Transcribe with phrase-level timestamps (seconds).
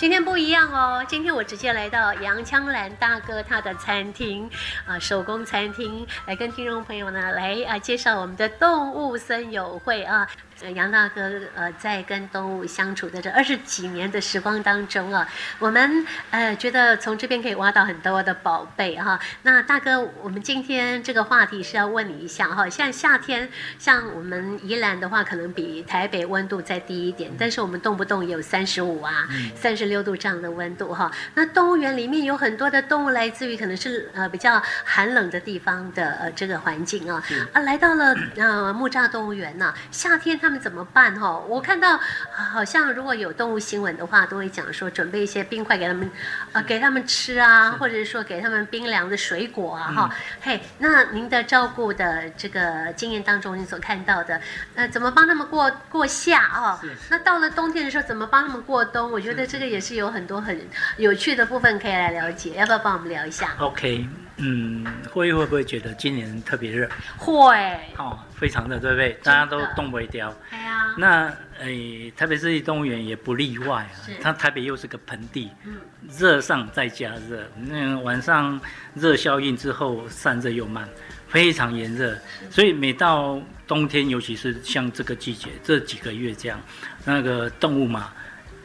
[0.00, 4.48] 今天不一样哦，今天我直接来到杨枪兰大哥他的餐厅
[4.86, 10.26] 啊，手工餐厅，来跟听众朋友呢来啊介绍我们的动物森友会啊。
[10.74, 11.22] 杨大哥，
[11.54, 15.26] 呃，在跟动物相处的这二十几年的时光当中啊，
[15.58, 19.18] 我们呃觉得从这边可以挖到很多的宝贝哈。
[19.42, 23.48] 那大哥，我们今天这个话题是要问你一下哈，像夏天，
[23.78, 31.10] 像我们宜兰的话，可能比台北温度再低一点，但是我们动不动也有三十五啊、三十六度这样的温度哈。
[31.34, 37.24] 那动物园里面有很多的动物来自于可能是呃比较寒冷的地方的呃这个环境啊，
[37.54, 40.49] 啊来到了呃木栅动物园呢，夏天它。
[40.50, 41.38] 他们怎么办哈？
[41.46, 41.96] 我看到
[42.32, 46.10] 好像如果有动物新闻的话，都会讲说准备一些冰块给他们，
[46.50, 50.10] 呃，给他们吃啊，或者是说给他们冰凉的水果啊哈。
[50.40, 54.40] 嘿、嗯，那您的照顾的这个经验当中，你所看到的，
[54.74, 56.80] 呃，怎么帮他们过过夏啊？
[57.10, 59.12] 那到了冬天的时候，怎么帮他们过冬？
[59.12, 60.60] 我觉得这个也是有很多很
[60.96, 64.08] 有趣的部分可以来了解，要不要帮我们聊一下？OK。
[64.42, 66.88] 嗯，会会不会觉得今年特别热？
[67.18, 67.56] 会
[67.98, 69.12] 哦，非常的，对不对？
[69.22, 70.34] 大家都冻不掉。
[70.50, 70.94] 对啊。
[70.96, 73.92] 那诶，台北市立动物园也不例外啊。
[74.06, 74.12] 是。
[74.22, 75.76] 它台北又是个盆地，嗯，
[76.18, 78.58] 热上再加热，那晚上
[78.94, 80.88] 热效应之后散热又慢，
[81.28, 82.16] 非常炎热。
[82.50, 86.58] 所以每到冬天，尤其是像这个季节，这几个月这样，
[87.04, 88.10] 那个动物嘛，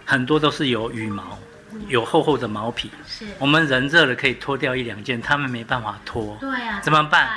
[0.06, 1.38] 很多都是有羽毛。
[1.88, 6.38] 有厚厚的毛皮，是我们人热了可以脱掉一两件，他们没办法脱。
[6.40, 7.30] 对呀、啊，怎么办？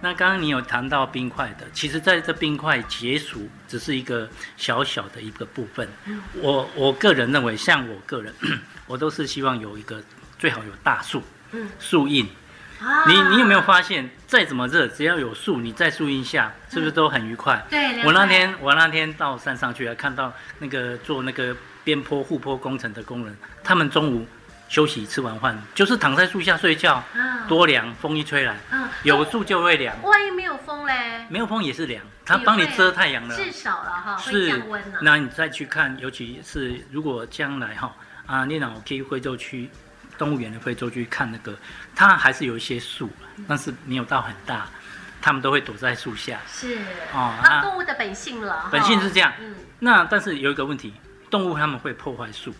[0.00, 5.88] 那刚刚你有谈到冰块的，其实在这冰块解暑只是一个小小的一个部分。
[6.04, 8.32] 嗯、我我个人认为，像我个人，
[8.86, 10.02] 我都是希望有一个
[10.38, 12.28] 最好有大树，嗯，树荫。
[12.78, 17.64] 啊、你你有没有发现，再怎么热，只要有树，你在树荫下，是不是都很愉快？
[17.70, 18.04] 嗯、对。
[18.04, 21.56] 我那天我那天到山上去，还看到那个做那个。
[21.86, 24.26] 边坡护坡工程的工人，他们中午
[24.68, 27.00] 休息吃完饭，就是躺在树下睡觉，
[27.46, 29.94] 多凉，风一吹来，嗯有树就会凉。
[30.02, 31.24] 万一没有风嘞？
[31.28, 34.60] 没有风也是凉，它帮你遮太阳了，至少了哈，是
[35.00, 37.94] 那你再去看，尤其是如果将来哈
[38.26, 39.70] 啊，你老可以惠州区
[40.18, 41.56] 动物园的惠州区看那个，
[41.94, 43.08] 它还是有一些树，
[43.46, 44.68] 但是没有到很大，
[45.22, 46.40] 他们都会躲在树下。
[46.48, 46.78] 是
[47.14, 49.32] 哦，那动物的本性了，本性是这样。
[49.38, 50.92] 嗯，那但是有一个问题。
[51.30, 52.54] 动物他们会破坏树，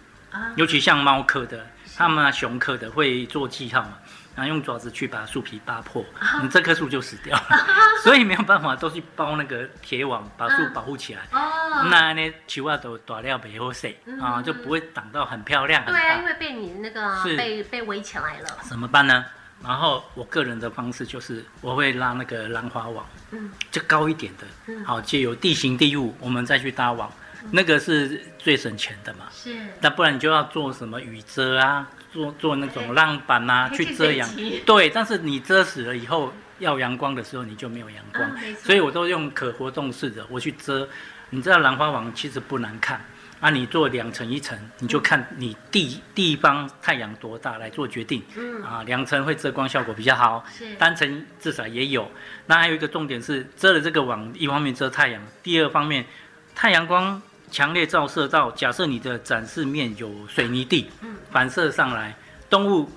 [0.56, 1.66] 尤其像猫科的，
[1.96, 3.98] 他们啊熊科的会做记号嘛，
[4.34, 6.04] 然后用爪子去把树皮扒破，
[6.42, 7.66] 你这棵树就死掉了，
[8.02, 11.22] 所以没有办法都去包那个铁网把树保护起来。
[11.32, 15.84] 哦，那呢树啊都断了没好势啊，就不会挡到很漂亮。
[15.84, 18.48] 对啊，因为被你那个被被围起来了。
[18.62, 19.24] 怎么办呢？
[19.64, 27.10] 然后我个人的方式就是我会拉那个兰花网，嗯，就高一点的，好借由地形地物，我们再去搭网。
[27.50, 29.26] 那个是最省钱的嘛？
[29.32, 29.56] 是。
[29.80, 34.28] 那不然你就要做什么雨遮啊，做做那种浪板啊，去遮阳。
[34.64, 38.30] 对，但是你遮死了以后，要阳光的时候你就没有阳光。
[38.56, 40.88] 所以我都用可活动式的，我去遮。
[41.30, 43.04] 你知道兰花网其实不难看，
[43.40, 48.22] 啊，你做两层一层，你就看你地地方太阳多大来做决定。
[48.36, 48.62] 嗯。
[48.62, 50.44] 啊，两层会遮光效果比较好。
[50.56, 50.72] 是。
[50.76, 52.08] 单层至少也有。
[52.46, 56.06] 那还有一个重点是，遮了这个网，一方面遮太阳，第二方面
[56.56, 57.22] 太阳光。
[57.48, 60.90] 强烈照射到，假设你的展示面有水泥地，
[61.30, 62.14] 反射上来，
[62.50, 62.90] 动物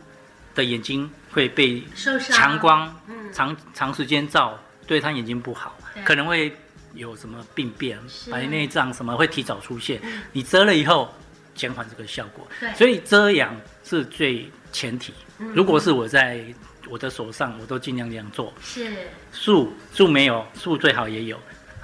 [0.55, 1.83] 的眼睛会被
[2.19, 2.93] 强光
[3.31, 6.51] 长长时间照，对它眼睛不好，可能会
[6.95, 7.99] 有什么病变，
[8.31, 10.01] 白内障什么会提早出现。
[10.31, 11.13] 你遮了以后，
[11.53, 12.45] 减缓这个效果。
[12.75, 15.13] 所以遮阳是最前提。
[15.37, 16.43] 如果是我在
[16.89, 18.51] 我的手上，我都尽量这样做。
[18.63, 18.91] 是
[19.31, 21.39] 树树没有树最好也有。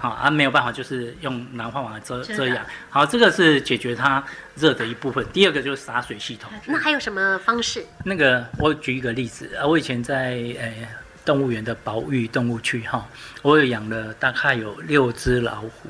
[0.05, 2.63] 好啊，没有办法，就是用兰花网遮遮阳。
[2.91, 4.23] 好，这个是解决它
[4.55, 5.25] 热的一部分。
[5.33, 6.51] 第二个就是洒水系统。
[6.67, 7.83] 那还有什么方式？
[8.03, 10.89] 那个我举一个例子啊，我以前在诶、欸、
[11.25, 13.07] 动物园的保育动物区哈，
[13.41, 15.89] 我有养了大概有六只老虎，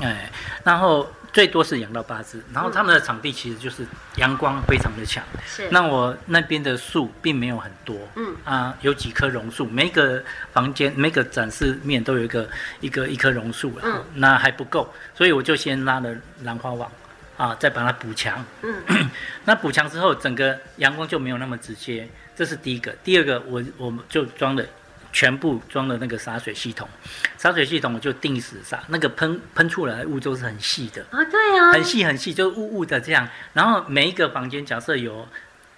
[0.00, 0.32] 哎、欸，
[0.64, 1.10] 然后。
[1.32, 5.22] 最多是养到八只，然后他们的场地其实就是阳光非常的强。
[5.46, 10.24] 是，那我那边的树并没有很多，嗯啊，有几棵榕树，每个
[10.54, 12.48] 房间每个展示面都有一个
[12.80, 16.90] 一个一棵榕树，嗯，那还不够，所以我就先拉了兰花网，
[17.36, 19.10] 啊，再把它补强，嗯，
[19.44, 22.90] 那补强之后，整个阳光就没有那么直接，这是第一个。
[23.04, 24.64] 第二个，我我们就装了。
[25.16, 26.86] 全部装了那个洒水系统，
[27.38, 31.00] 洒水系统我就定时洒，那个喷喷出来的雾都是很细的。
[31.10, 33.26] 啊，对啊，很细很细，就雾雾的这样。
[33.54, 35.26] 然后每一个房间，假设有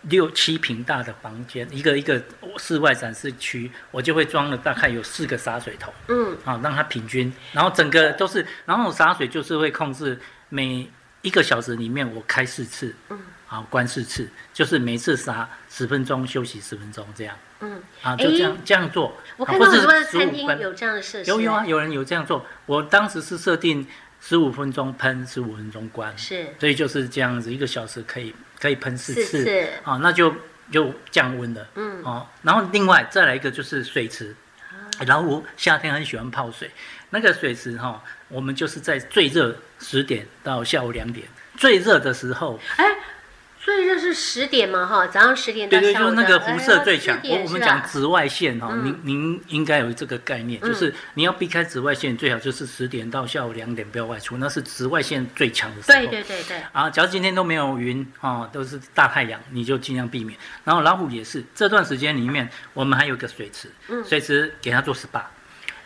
[0.02, 2.20] 六七平大的房间，一个一个
[2.56, 10.19] 室外展示区，我就会装了大概有四个洒水头，嗯，啊，让它平均，然后整个都是，然后洒水就是会控制
[10.49, 10.90] 每
[11.23, 17.35] 一个小时里面我开四次，嗯，啊，关四次，就是每次杀十分钟，休息十分钟这样。
[17.61, 19.17] 嗯，啊，就这样这样做。
[19.37, 21.31] 我看到很多的餐厅有这样的设施。
[21.31, 22.45] 有有啊，有人有这样做。
[22.67, 23.87] 我当时是设定
[24.21, 26.17] 十五分钟喷，十五分钟关。
[26.17, 26.47] 是。
[26.61, 29.43] 所以就是这样子，一个小时可以可以喷四次。
[29.43, 29.73] 是。
[29.83, 30.35] 啊，那就
[30.71, 31.67] 就降温了。
[31.75, 32.03] 嗯。
[32.05, 34.37] 哦，然后另外再来一个就是水池。
[35.06, 36.69] 老虎夏天很喜欢泡水，
[37.11, 42.59] 那个水池哈，我们就是在最热十点到下午两点，最热的时候。
[42.77, 42.85] 哎
[43.69, 47.20] 最热是十点嘛，哈，早上十点到对对，就是那个辐射最强。
[47.23, 55.99] 我我们讲紫外线哈，您您应该有这个概念，就是你要避开紫外线，最好就是十点到下午两点不要外出，那是紫外线最强的时候。
[55.99, 56.56] 对对对对。
[56.73, 60.38] 啊，假如今天都没有云啊，都是大太阳，你就尽量避免。
[60.64, 65.21] 然后老虎也是，这段时间里面，我们还有个水池，嗯水池给它做 SPA。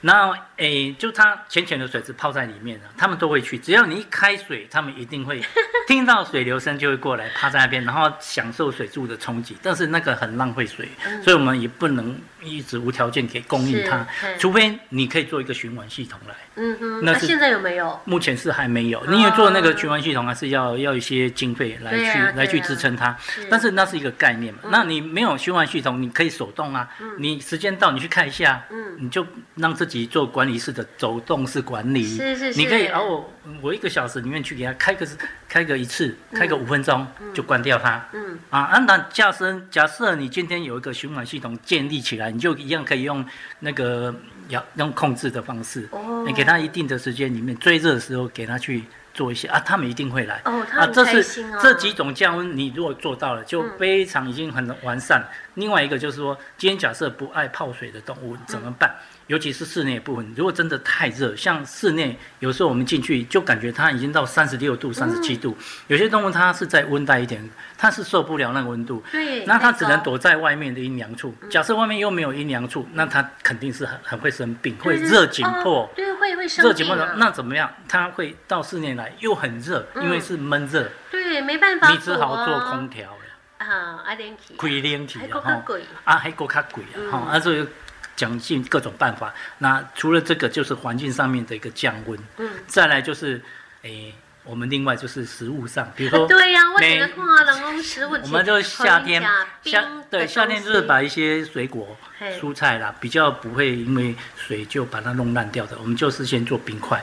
[0.02, 3.56] 然后，诶，就它浅浅的水是泡在里面，他们都会去。
[3.56, 5.40] 只要你一开水，他们一定会
[5.88, 9.56] 听到水流声，就会过来趴在那边，然后享受水柱的冲击。
[9.62, 14.06] 但是那个很浪费水，嗯、所以我们也不能一直无条件给供应它，
[14.38, 16.34] 除非你可以做一个循环系统来。
[16.56, 17.98] 嗯哼，那现在有没有？
[18.04, 19.02] 目前是还没有。
[19.06, 23.16] 你因为做那个循环系统，还是要要一些经费来去来去支撑它。
[23.48, 24.60] 但是那是一个概念嘛。
[24.70, 26.88] 那你没有循环系统，你可以手动啊。
[27.18, 28.62] 你时间到，你去看一下，
[28.98, 32.04] 你就让自己做管理式的走动式管理。
[32.04, 32.58] 是是是。
[32.58, 33.30] 你可以，然后
[33.60, 35.06] 我一个小时里面去给他开个
[35.48, 38.04] 开个一次，开个五分钟就关掉它。
[38.12, 38.38] 嗯。
[38.50, 43.24] 啊，那假设假设你今天有一个循环系统建立起来，你就一样可以用
[43.60, 44.14] 那个。
[44.48, 45.88] 要用控制的方式，
[46.26, 48.82] 你给他一定的时间里面，最热的时候给他去
[49.14, 50.40] 做一些啊，他们一定会来。
[50.44, 50.86] 啊。
[50.92, 55.26] 这是这几种降温，你如果做到了，就非常已经很完善。
[55.54, 58.94] 另外一个就是说，今天假设不爱泡水的动物怎么办？
[59.28, 65.56] 尤其是室内部分，如果真的太热，像室内有时候我们进去就感觉它已经到三十六度、三十七度。
[65.86, 67.48] 有些动物它是在温带一点，
[67.78, 69.02] 它是受不了那个温度。
[69.12, 69.46] 对。
[69.46, 71.34] 那它只能躲在外面的阴凉处。
[71.48, 75.88] 假设外面又没有阴凉处，那它肯定是很很会生病，会热紧迫。
[75.94, 76.12] 对，
[76.46, 77.72] 热紧迫，那怎么样？
[77.88, 80.90] 它会到室内来又很热，因为是闷热。
[81.10, 81.90] 对，没办法。
[81.90, 83.66] 你只好做空调了。
[83.66, 84.54] 啊，阿联气。
[84.58, 85.62] 开冷气啊，哈。
[86.04, 87.66] 啊，还够较贵啊，哈，啊，所以。
[88.14, 93.42] 讲尽各种办法，那除了这个就是环境上面的一个降温，嗯，再来就是，
[93.82, 99.22] 诶，我们另外就是食物上，比如说， 对呀，我觉得看人工食物，我们就夏天
[99.62, 101.96] 夏对夏天就是把一些水果、
[102.40, 107.02] 蔬菜啦，比较不会因为水就把它弄烂掉的，我们就是先做冰块、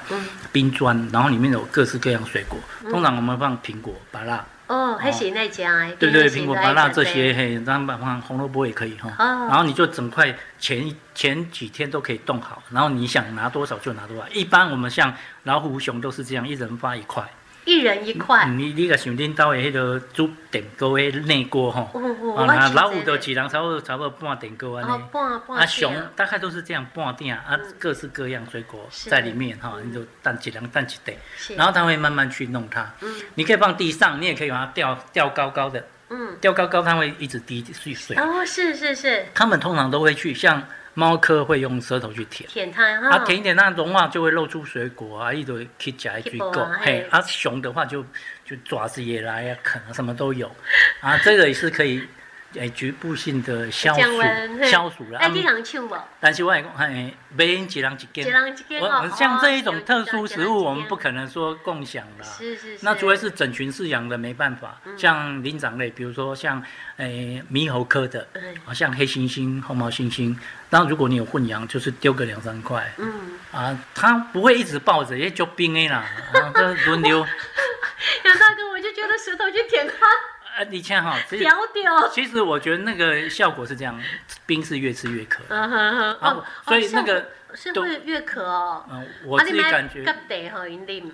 [0.51, 2.59] 冰砖，然后里面有各式各样水果，
[2.89, 4.45] 通常我们放苹果、芭乐。
[4.69, 9.11] 哦，还行那家哎，对对，苹果、芭乐这些嘿，然后放红萝卜也可以哈。
[9.17, 14.27] 然后你就整块前前几天都可以冻好，然后你想拿多少就拿多少。
[14.29, 15.11] 一般我们像
[15.43, 17.27] 老虎、熊都是这样，一人发一块。
[17.69, 18.47] 一人一块。
[18.47, 21.83] 你你个想恁兜的迄个煮电锅的内锅吼，
[22.35, 25.03] 啊，老虎都一人差不多差不多半电锅安尼。
[25.11, 25.59] 半半。
[25.59, 31.13] 啊，熊大概都是这样半鼎啊，各式各样水果在里面哈，你就蛋几两蛋几袋，
[31.55, 32.91] 然后他会慢慢去弄它。
[33.01, 33.15] 嗯。
[33.35, 35.85] 你可以放地上，你也可以把它吊吊高高的。
[36.09, 36.35] 嗯。
[36.41, 38.15] 吊高高，它会一直滴水水。
[38.17, 39.27] 哦，是是是。
[39.35, 40.63] 他们通常都会去像。
[40.93, 48.03] 猫科会用舌头去舔，舔它，啊，舔一舔，那融化就会露出水果啊，一堆可以夹一堆狗，嘿，啊，熊的话就
[48.45, 50.49] 就爪子也来啊，啃啊，什么都有，
[51.01, 52.07] 啊，这个也是可以。
[52.53, 54.21] 诶，局部性的消暑，
[54.63, 55.19] 消暑了。
[55.19, 55.95] 哎，你人唱不？
[56.19, 58.33] 但是我讲，哎，每人一人一件。
[58.81, 62.23] 我像这一种特殊食物，我们不可能说共享了。
[62.23, 62.79] 是是是。
[62.81, 64.81] 那除非是整群饲养的，没办法。
[64.97, 66.63] 像灵长类，比如说像
[66.97, 68.27] 诶猕猴科的，
[68.65, 70.35] 啊，像黑猩猩、红毛猩猩。
[70.71, 72.91] 那如果你有混养，就是丢个两三块。
[72.97, 73.37] 嗯。
[73.51, 76.03] 啊，它不会一直抱着，也就冰的啦，
[76.33, 77.19] 啊，这轮流。
[78.25, 79.93] 杨大哥，我就觉得舌头去舔它。
[80.59, 81.45] 啊，以前哈，其实
[82.11, 83.97] 其实我觉得那个效果是这样，
[84.45, 85.41] 冰是越吃越渴。
[85.47, 86.17] 嗯哼哼。
[86.19, 88.83] 哦，所以那个是会越渴哦。
[88.91, 90.03] 嗯，我自己感觉。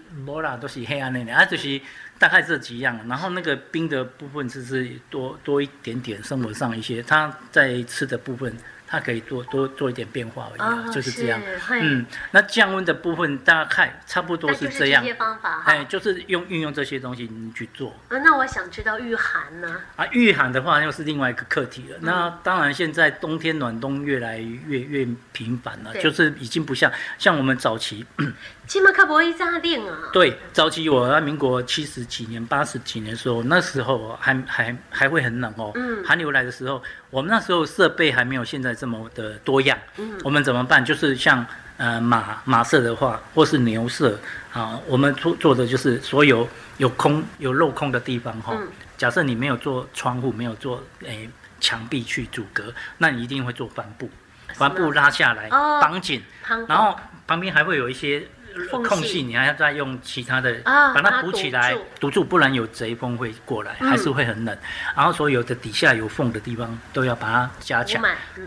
[0.09, 1.79] 没啦，都是黑暗的，啊，就是
[2.17, 2.99] 大概这几样。
[3.07, 8.51] 然后那个冰的部分就是多多一点点，生活上一些，它在吃的部分。
[8.87, 11.41] 它可以多多做一点变化而已，哦、就是这样。
[11.71, 15.01] 嗯，那降温的部分大概差不多是这样。
[15.03, 17.89] 这些方法哈，哎，就是用运用这些东西你去做。
[18.09, 19.81] 啊，那我想知道御寒呢？
[19.95, 21.97] 啊，御寒的话又是另外一个课题了。
[21.97, 28.05] 嗯、那当然，现在冬天暖冬越来越越频繁了，就是已经不像像我们早期。
[28.67, 30.09] 起码可不会这样冷啊。
[30.11, 35.71] 对，早期我在民国七十几年、八十几年的时候，那时候还还还会很冷哦。
[35.75, 36.03] 嗯。
[36.03, 36.81] 寒流来的时候，
[37.15, 39.77] 我们那时候设备还没有现在这么的多样。
[39.95, 40.19] 嗯。
[40.21, 40.83] 我们怎么办？
[40.83, 41.45] 就是像
[41.77, 44.19] 呃马马舍的话，或是牛舍
[44.51, 46.45] 啊，我们做做的就是所有
[46.75, 48.53] 有空有镂空的地方哈，
[48.97, 51.29] 假设你没有做窗户，没有做诶
[51.61, 54.09] 墙壁去阻隔，那你一定会做帆布，
[54.53, 56.21] 帆布拉下来绑紧，
[56.67, 58.27] 然后旁边还会有一些。
[58.83, 64.57] 空隙，你还要再用其他的把它补起来，堵住，不然有贼风会过来，还是会很冷。
[64.95, 68.03] 然后所有的底下有缝的地方都要把它加强。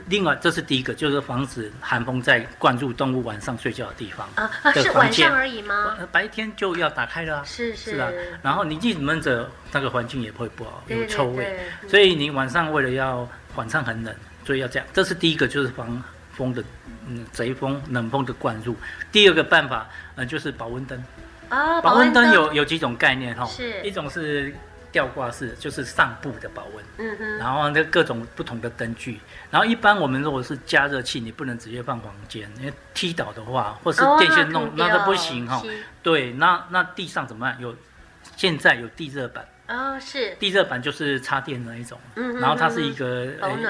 [0.07, 4.29] 另外，这是第一个，就是防止寒风在灌入动物晚上睡觉的地方。
[4.35, 5.97] 啊，是晚上而已吗？
[6.11, 7.45] 白天就要打开了。
[7.45, 7.93] 是是。
[7.93, 8.09] 是啊，
[8.43, 11.59] 然后你一直闷着，那个环境也会不好，有臭味。
[11.89, 14.89] 所以你晚上为了要晚上很冷，所以要这样。
[14.93, 16.03] 这是第一个，就是防。
[16.39, 16.63] 风的，
[17.09, 18.77] 嗯，贼风、冷风的灌入。
[19.11, 21.05] 第二个办法，呃，就是保温灯。
[21.51, 24.55] 哦，保温灯有有几种概念哈，是一种是
[24.93, 26.85] 吊挂式，就是上部的保温。
[26.99, 27.39] 嗯哼。
[27.39, 29.19] 然后那各种不同的灯具。
[29.51, 35.61] 然后一般我们如果是加热器，你不能直接放房间，因为踢倒的话，或是电线弄，那都不行哈。
[36.03, 37.61] 对，那那地上怎么办？
[37.61, 37.75] 有，
[38.37, 39.45] 现在有地热板。
[39.69, 43.27] 哦，是地热板就是插电的那一种，嗯，然后它是一个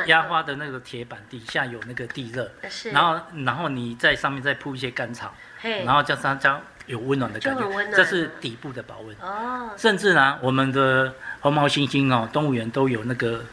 [0.07, 9.17] 压花的那个铁板，底下有那个地热，是，然后然后你在上面再铺一些干草，然后加上加有温暖的感觉，这是底部的保温。
[9.21, 13.45] 哦，甚至呢，我们的红毛猩猩哦，动物园都有那个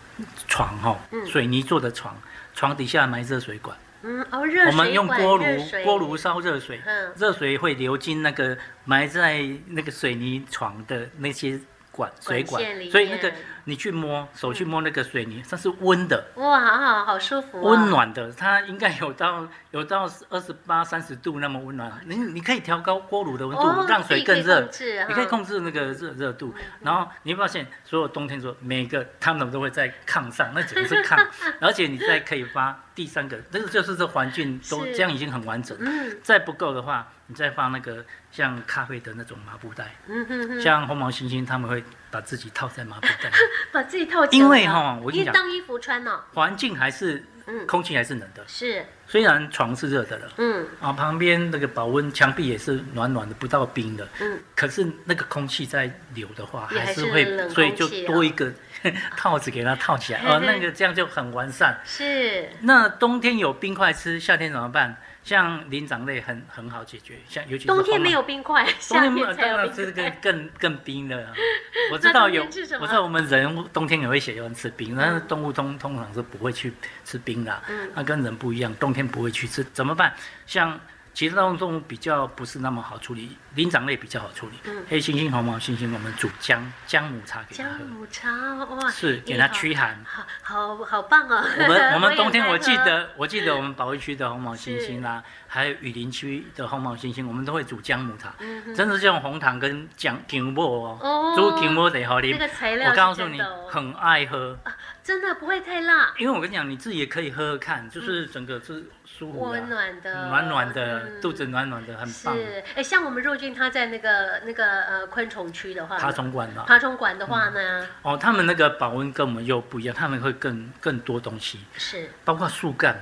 [0.47, 2.15] 床哈，水泥做的床，
[2.53, 5.45] 床底下埋热水管，嗯，哦，热水管，我们用锅炉
[5.83, 6.79] 锅炉烧热水，
[7.17, 11.59] 热水会流进那个埋在那个水泥床的那些。
[11.95, 12.61] 管水管，
[12.91, 13.31] 所以那个
[13.63, 16.25] 你去摸手去摸那个水泥，它是温的。
[16.35, 17.61] 哇，好好好舒服。
[17.61, 21.89] 温暖的，它应该有到有到二十八、三十度那么温暖。
[22.05, 24.69] 你你可以调高锅炉的温度，让水更热。
[25.07, 26.53] 你可以控制那个热热度。
[26.81, 31.25] 然后你会发现，所有冬天说每个他们都会在炕上，那只是炕，
[31.61, 35.77] 而且你再可以发第三个，这个就是这环境都这样已经很完整。
[36.23, 37.11] 再不够的话。
[37.27, 43.31] 你再放那个像咖啡的那种麻布袋，嗯哼哼，像红毛猩猩他们会把自己套在麻布袋，
[43.73, 58.53] 把自己套起来，因为哈，我跟你讲，当衣服穿呢，环境还是，嗯，空气还是冷的，是，虽然床是热的了，嗯，啊，旁边那个保温墙壁也是暖暖的，不到冰的，嗯，可是那个空气在流的话，还是会，所以就多一个
[59.18, 62.50] 套子给它套起来，哦，那个这样就很完善，是。
[62.62, 64.96] 那冬天有冰块吃，夏天怎么办？
[65.24, 69.84] 像灵长类很很好解决，像尤其是冬天没有冰块，夏天才有冰块。
[69.84, 71.34] 这个更更冰的，
[71.92, 76.72] 我知道有，我知道我们人冬天也会喜欢吃冰，但是动物通通常是不会去
[77.04, 80.13] 吃冰的，嗯，那跟人不一样，冬天不会去吃，怎么办？
[80.46, 80.80] 像。
[81.15, 84.57] 其他动物比较不是那么好处理，灵长类比较好处理。
[84.65, 87.69] 嗯，黑猩猩、红毛猩猩，我们煮姜姜母茶给它喝。
[87.79, 90.03] 姜母茶哇，是给它驱寒。
[90.43, 91.41] 好好好棒哦！
[91.57, 98.34] 我们 我们冬天我记得我记得我们保育区的红毛猩猩啦，还有雨林区的红毛猩猩，我们都会煮姜母茶。
[98.39, 102.34] 嗯，真的是用红糖跟姜姜末哦，煮姜末得好啉。
[102.34, 104.60] 这个材料我告诉你，很爱喝。
[105.05, 106.12] 真的不会太辣。
[106.17, 109.39] 因为我跟你讲，你自己也可以喝喝看，就是整个是舒服。
[109.51, 112.35] 温暖的，暖暖的，肚子暖暖的，很棒。
[112.35, 123.00] 是，哎，像我们若俊他在那个那个呃昆虫区的话，爬虫馆的，爬虫馆的话呢，哦，他们那个保温跟我们又不一样，他们会更更多东西，是，包括树干，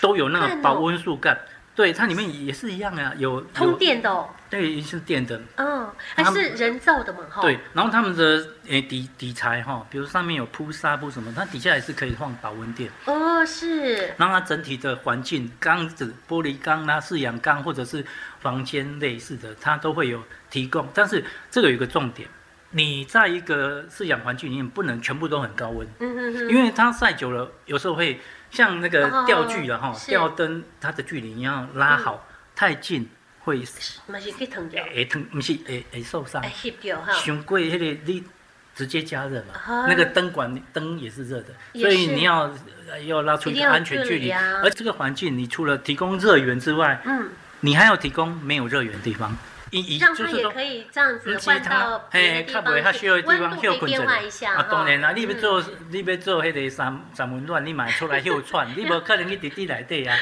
[0.00, 1.36] 都有那个保温树干。
[1.74, 4.28] 对，它里面也是一样啊，有通电的哦。
[4.50, 5.40] 对，是电的。
[5.56, 7.20] 嗯，还是人造的嘛？
[7.30, 7.40] 哈。
[7.40, 12.90] 对，然后他们的诶底底材哈，比如上面有铺纱布什么，它底下也是可以放保温垫。
[13.06, 14.12] 哦，是。
[14.18, 18.04] 然后它整体的环境，缸子、玻璃缸啦、饲养缸或者是
[18.38, 20.86] 房间类似的，它都会有提供。
[20.92, 22.28] 但是这个有一个重点，
[22.70, 25.88] 你在一个饲养环境里面不能全部都很高温。
[26.00, 26.50] 嗯嗯嗯。
[26.50, 28.20] 因为它晒久了，有时候会。
[28.52, 33.08] 像那个吊具的哈，吊灯它的距离你要拉好，太近
[33.40, 33.64] 会，
[34.06, 36.40] 会烫掉，会烫，不是会会受伤。
[36.42, 36.50] 太
[37.44, 38.22] 过那个你
[38.74, 42.54] 直接加热嘛，那个灯管灯也是热的，所以你要
[43.06, 44.30] 要拉出一个安全距离。
[44.30, 47.30] 而这个环境，你除了提供热源之外，嗯，
[47.60, 49.36] 你还要提供没有热源的地方。
[49.98, 52.64] 让它也可以这样子换到别的地方，
[53.24, 54.54] 温度可以变化一下。
[54.54, 60.14] 啊，当然啦，你要做你要做迄个三三温暖，你买出来休喘，你无可能去地地内底啊。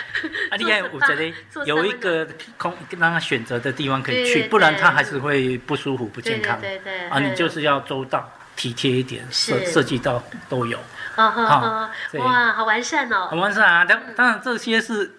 [0.51, 1.35] 啊，你 看有这里
[1.67, 6.61] 有一个空让他选择的地方可以去，不然他还是会不舒服、不健康。
[6.61, 7.09] 对对。
[7.09, 10.79] 啊，你就是要周到、体贴一点，设设计到都有。
[11.17, 13.27] 好，哇，好完善哦。
[13.29, 15.17] 很完善啊，当当然这些是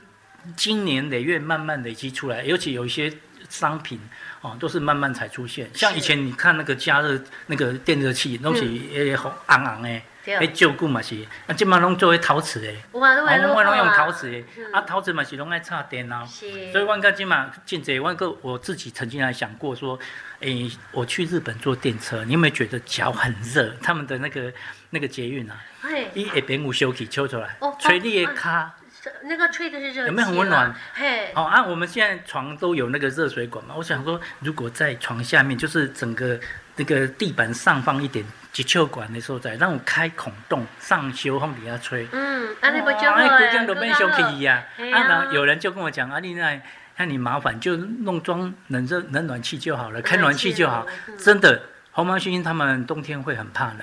[0.56, 3.12] 经年累月慢慢累积出来，尤其有一些
[3.52, 4.00] 商品。
[4.42, 5.70] 哦，都是慢慢才出现。
[5.72, 11.16] 像以前你看那个加热那个电热器，东西也红昂昂诶，诶，旧故嘛是，
[11.46, 14.44] 啊，这嘛拢做为陶瓷的，我们拢用陶瓷诶，
[14.74, 20.00] 啊，陶瓷嘛是拢爱插电啊，所以万个今嘛进这，万个我自己曾经还想过说，
[20.40, 20.50] 哎，
[20.92, 23.72] 我去日本坐电车，你有没有觉得脚很热？
[23.80, 24.52] 他们的那个
[24.90, 25.56] 那个捷运啊，
[26.16, 28.74] 一一边有休息抽出来，吹你的卡，
[29.24, 30.74] 那个吹的是热，有没有很温暖？
[30.94, 36.40] 嘿，好啊，我们现在床都有那个热水管嘛，我想说，如果在床下面，就是整个
[36.76, 38.26] 那个地板上方一点。
[38.52, 42.06] 急救管的时候，在让我开孔洞，上修放底下吹。
[42.12, 43.66] 嗯，啊，你不就好了？
[43.66, 44.62] 都没休息呀。
[44.78, 46.62] 啊，然后有人就跟我讲，啊，你那，
[46.98, 50.86] 那你麻烦就弄装冷热冷暖气就好了，开暖气就好，
[51.18, 51.64] 真的。
[51.94, 53.80] 红毛猩猩他们冬天会很怕冷，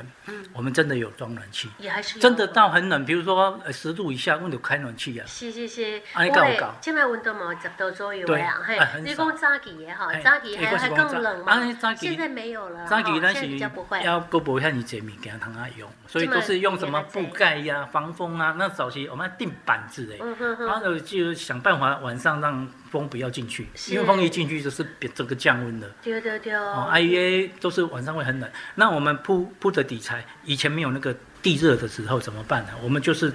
[0.54, 5.26] 我们真的有装暖气，也还是真的到很冷，比如说十度以下，我们就开暖气啊。
[5.26, 6.74] 是是是，啊，你搞不搞？
[6.80, 11.60] 现在温度嘛十度左右啊，嘿，你讲早期的哈，早期还还更冷嘛，
[11.94, 13.58] 现在没有了，早期但是
[14.02, 18.54] 要够不像你这米给他用，所以都是用什么布盖呀、防风啊。
[18.58, 22.66] 那早期我们要钉板子哎，然后就想办法晚上让。
[22.90, 25.88] 风不要进去，因为风一进去就是变整个降温的。
[26.02, 26.88] 对对对哦。
[26.92, 32.72] IEA 都是晚上会很冷，那我们铺铺的底材，以前没有那个地热的时候怎么办呢？
[32.82, 33.32] 我们就是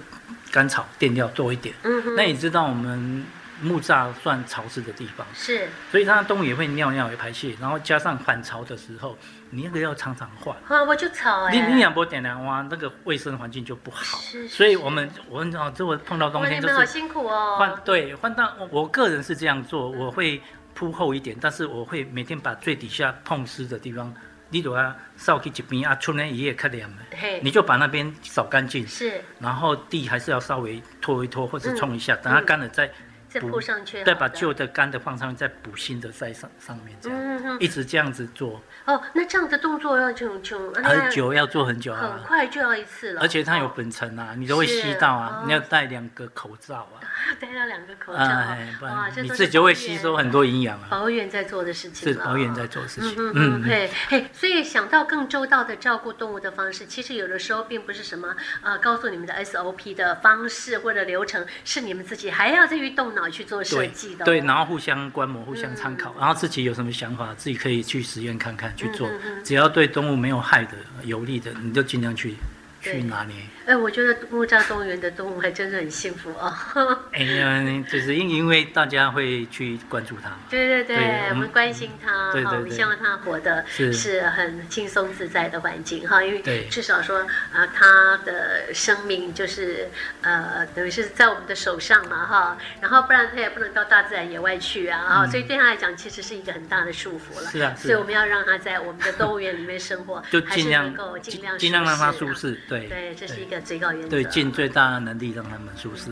[0.52, 1.74] 干草垫料多一点。
[1.84, 2.16] 嗯哼。
[2.16, 3.26] 那你知道我们
[3.64, 5.68] 木栅算潮湿的地方，是。
[5.90, 9.18] 所以它动物也会尿尿也排泄，然后加上反潮的时候。
[9.56, 11.54] 你那个要常常换啊，我就吵哎。
[11.54, 14.18] 你你两波点亮哇，那个卫生环境就不好。
[14.18, 17.58] 是，所以我们我们哦，这我碰到冬天就是好辛苦哦。
[17.60, 20.42] 换对换到我个人是这样做，我会
[20.74, 24.12] 铺厚一点，但是我会每天把最底下碰湿的地方，
[24.50, 27.04] 你都要扫去一边啊，春天一夜看凉的，
[27.44, 28.88] 你就把那边扫干净。
[28.88, 32.90] 是，然后地还是要稍微拖一拖或者冲一下，等它干了再。
[33.34, 38.62] 再铺上去，再把旧的干的放上面，再补新的在上上面，这样，一直这样子做。
[38.86, 43.22] 哦，那这样的动作要很久很久，要做很久啊，很快就要一次了。
[43.22, 47.02] 而且它有粉尘啊，你都会吸到啊，你要戴两个口罩啊。
[47.40, 50.88] 戴了两个口罩啊，哇，你自己就会吸收很多营养啊。
[50.90, 53.16] 保育员在做的事情，是保育员在做的事情。
[53.18, 64.26] 嗯嗯，对嘿，所以想到更周到的照顾动物的方式，其实有的时候并不是什么呃告诉你们的 SOP 的方式或者流程，是你们自己还要再去动脑去做设计的。
[64.26, 69.10] 对，然后互相观摩、互相参考，嗯、然后自己有什么想法，自己可以去实验看看去做。
[69.44, 70.72] 只要对动物没有害的、
[71.04, 72.36] 有利的，你就尽量去。
[72.84, 73.34] 去哪里？
[73.66, 76.54] 哎，我觉得木栅动物园的动物还真的很幸福哦。
[77.14, 80.32] 哎呀，就是因因为大家会去关注它。
[80.50, 89.88] 对对对，我们关心它，哈，我们希望它活得是很轻松自在的环境，哈，因为至少说啊，它的生命就是
[90.22, 92.58] 呃，等于是在我们的手上嘛，哈。
[92.82, 97.50] 然后不然它也不能到大自然野外去啊，啊，所以对它来讲其实是一个很大的束缚了。
[97.50, 102.60] 是啊，所以我们要让它在我们的动物园里面生活，就尽量够尽量尽量让它舒适。
[102.80, 104.10] 对对，这是一个最高原则。
[104.10, 106.12] 对，尽最大的能力让他们舒适。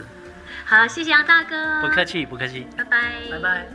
[0.65, 1.81] 好，谢谢杨大哥。
[1.81, 2.67] 不客气，不客气。
[2.77, 3.13] 拜拜。
[3.31, 3.67] 拜拜。